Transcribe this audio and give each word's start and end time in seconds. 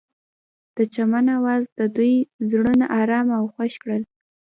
د 0.75 0.77
چمن 0.93 1.25
اواز 1.37 1.63
د 1.79 1.81
دوی 1.95 2.15
زړونه 2.49 2.85
ارامه 3.01 3.33
او 3.39 3.45
خوښ 3.53 3.73
کړل. 3.83 4.01